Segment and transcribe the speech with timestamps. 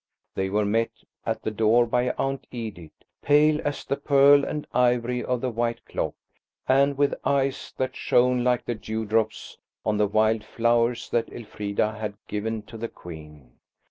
[0.33, 5.23] They were met at the door by Aunt Edith, pale as the pearl and ivory
[5.23, 6.15] of the white clock,
[6.67, 12.15] and with eyes that shone like the dewdrops on the wild flowers that Elfrida had
[12.27, 13.59] given to the Queen.